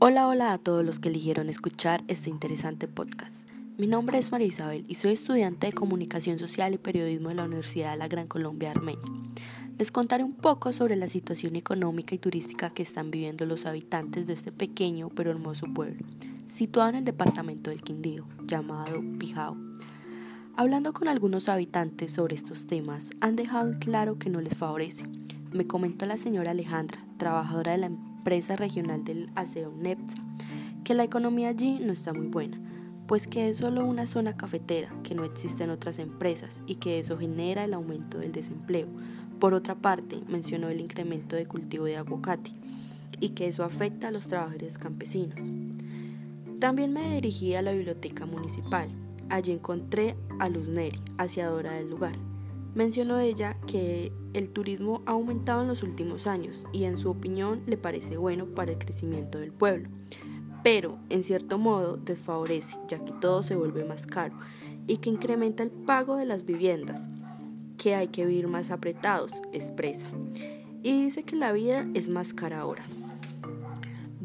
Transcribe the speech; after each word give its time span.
Hola, 0.00 0.28
hola 0.28 0.52
a 0.52 0.58
todos 0.58 0.84
los 0.84 1.00
que 1.00 1.08
eligieron 1.08 1.48
escuchar 1.48 2.04
este 2.06 2.30
interesante 2.30 2.86
podcast. 2.86 3.48
Mi 3.78 3.88
nombre 3.88 4.16
es 4.18 4.30
María 4.30 4.46
Isabel 4.46 4.84
y 4.86 4.94
soy 4.94 5.10
estudiante 5.10 5.66
de 5.66 5.72
Comunicación 5.72 6.38
Social 6.38 6.72
y 6.72 6.78
Periodismo 6.78 7.30
de 7.30 7.34
la 7.34 7.42
Universidad 7.42 7.90
de 7.90 7.96
la 7.96 8.06
Gran 8.06 8.28
Colombia 8.28 8.70
Armenia. 8.70 9.02
Les 9.76 9.90
contaré 9.90 10.22
un 10.22 10.34
poco 10.34 10.72
sobre 10.72 10.94
la 10.94 11.08
situación 11.08 11.56
económica 11.56 12.14
y 12.14 12.18
turística 12.18 12.70
que 12.70 12.84
están 12.84 13.10
viviendo 13.10 13.44
los 13.44 13.66
habitantes 13.66 14.28
de 14.28 14.34
este 14.34 14.52
pequeño 14.52 15.08
pero 15.08 15.32
hermoso 15.32 15.66
pueblo, 15.66 16.06
situado 16.46 16.90
en 16.90 16.94
el 16.94 17.04
departamento 17.04 17.70
del 17.70 17.82
Quindío, 17.82 18.24
llamado 18.46 19.02
Pijao. 19.18 19.56
Hablando 20.54 20.92
con 20.92 21.08
algunos 21.08 21.48
habitantes 21.48 22.12
sobre 22.12 22.36
estos 22.36 22.68
temas, 22.68 23.10
han 23.20 23.34
dejado 23.34 23.76
claro 23.80 24.16
que 24.16 24.30
no 24.30 24.40
les 24.40 24.56
favorece. 24.56 25.06
Me 25.50 25.66
comentó 25.66 26.06
la 26.06 26.18
señora 26.18 26.52
Alejandra, 26.52 27.04
trabajadora 27.16 27.72
de 27.72 27.78
la 27.78 27.86
empresa 27.86 28.17
empresa 28.18 28.56
regional 28.56 29.04
del 29.04 29.30
aseo 29.36 29.72
NEPSA, 29.72 30.18
que 30.84 30.94
la 30.94 31.04
economía 31.04 31.48
allí 31.48 31.78
no 31.80 31.92
está 31.92 32.12
muy 32.12 32.26
buena, 32.26 32.58
pues 33.06 33.26
que 33.26 33.48
es 33.48 33.58
solo 33.58 33.86
una 33.86 34.06
zona 34.06 34.36
cafetera, 34.36 34.92
que 35.02 35.14
no 35.14 35.24
existen 35.24 35.70
otras 35.70 35.98
empresas 35.98 36.62
y 36.66 36.74
que 36.74 36.98
eso 36.98 37.16
genera 37.16 37.64
el 37.64 37.74
aumento 37.74 38.18
del 38.18 38.32
desempleo. 38.32 38.88
Por 39.38 39.54
otra 39.54 39.76
parte, 39.76 40.20
mencionó 40.28 40.68
el 40.68 40.80
incremento 40.80 41.36
de 41.36 41.46
cultivo 41.46 41.84
de 41.84 41.96
aguacate 41.96 42.50
y 43.20 43.30
que 43.30 43.46
eso 43.46 43.64
afecta 43.64 44.08
a 44.08 44.10
los 44.10 44.26
trabajadores 44.26 44.78
campesinos. 44.78 45.40
También 46.58 46.92
me 46.92 47.14
dirigí 47.14 47.54
a 47.54 47.62
la 47.62 47.72
biblioteca 47.72 48.26
municipal. 48.26 48.88
Allí 49.30 49.52
encontré 49.52 50.16
a 50.40 50.48
Luz 50.48 50.68
Neri, 50.68 51.00
aseadora 51.18 51.72
del 51.72 51.88
lugar, 51.88 52.16
Mencionó 52.78 53.18
ella 53.18 53.56
que 53.66 54.12
el 54.34 54.50
turismo 54.50 55.02
ha 55.04 55.10
aumentado 55.10 55.62
en 55.62 55.66
los 55.66 55.82
últimos 55.82 56.28
años 56.28 56.64
y 56.72 56.84
en 56.84 56.96
su 56.96 57.10
opinión 57.10 57.64
le 57.66 57.76
parece 57.76 58.16
bueno 58.16 58.46
para 58.54 58.70
el 58.70 58.78
crecimiento 58.78 59.38
del 59.38 59.50
pueblo, 59.50 59.88
pero 60.62 60.96
en 61.08 61.24
cierto 61.24 61.58
modo 61.58 61.96
desfavorece 61.96 62.76
ya 62.86 63.04
que 63.04 63.10
todo 63.10 63.42
se 63.42 63.56
vuelve 63.56 63.84
más 63.84 64.06
caro 64.06 64.38
y 64.86 64.98
que 64.98 65.10
incrementa 65.10 65.64
el 65.64 65.72
pago 65.72 66.14
de 66.14 66.26
las 66.26 66.44
viviendas, 66.44 67.10
que 67.78 67.96
hay 67.96 68.06
que 68.06 68.24
vivir 68.24 68.46
más 68.46 68.70
apretados, 68.70 69.42
expresa, 69.52 70.06
y 70.84 71.02
dice 71.02 71.24
que 71.24 71.34
la 71.34 71.50
vida 71.50 71.84
es 71.94 72.08
más 72.08 72.32
cara 72.32 72.60
ahora. 72.60 72.84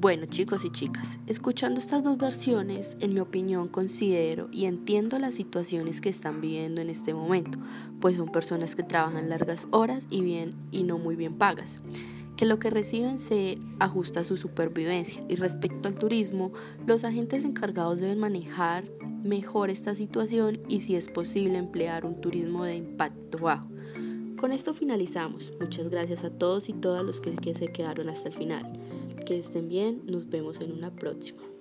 Bueno 0.03 0.25
chicos 0.25 0.65
y 0.65 0.69
chicas, 0.69 1.17
escuchando 1.27 1.79
estas 1.79 2.03
dos 2.03 2.17
versiones, 2.17 2.97
en 2.99 3.13
mi 3.13 3.21
opinión 3.21 3.69
considero 3.69 4.49
y 4.51 4.65
entiendo 4.65 5.17
las 5.17 5.33
situaciones 5.33 6.01
que 6.01 6.09
están 6.09 6.41
viviendo 6.41 6.81
en 6.81 6.89
este 6.89 7.13
momento, 7.13 7.57
pues 8.01 8.17
son 8.17 8.29
personas 8.29 8.75
que 8.75 8.83
trabajan 8.83 9.29
largas 9.29 9.65
horas 9.71 10.07
y 10.09 10.19
bien 10.19 10.55
y 10.71 10.83
no 10.83 10.97
muy 10.97 11.15
bien 11.15 11.37
pagas, 11.37 11.79
que 12.35 12.43
lo 12.43 12.59
que 12.59 12.69
reciben 12.69 13.17
se 13.17 13.59
ajusta 13.79 14.19
a 14.19 14.25
su 14.25 14.35
supervivencia 14.35 15.23
y 15.29 15.37
respecto 15.37 15.87
al 15.87 15.95
turismo, 15.95 16.51
los 16.85 17.05
agentes 17.05 17.45
encargados 17.45 18.01
deben 18.01 18.19
manejar 18.19 18.83
mejor 19.23 19.69
esta 19.69 19.95
situación 19.95 20.59
y 20.67 20.81
si 20.81 20.97
es 20.97 21.07
posible 21.07 21.57
emplear 21.57 22.05
un 22.05 22.19
turismo 22.19 22.65
de 22.65 22.75
impacto 22.75 23.37
bajo. 23.37 23.69
Con 24.43 24.51
esto 24.51 24.73
finalizamos. 24.73 25.53
Muchas 25.61 25.89
gracias 25.89 26.25
a 26.25 26.29
todos 26.29 26.67
y 26.67 26.73
todas 26.73 27.05
los 27.05 27.21
que, 27.21 27.55
se 27.55 27.67
quedaron 27.67 28.09
hasta 28.09 28.27
el 28.27 28.35
final. 28.35 28.73
Que 29.25 29.38
estén 29.38 29.69
bien, 29.69 30.02
nos 30.06 30.30
vemos 30.30 30.59
en 30.59 30.72
una 30.72 30.94
próxima. 30.94 31.52